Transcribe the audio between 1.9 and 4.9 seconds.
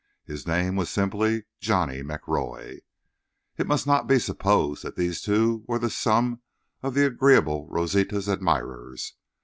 McRoy. It must not be supposed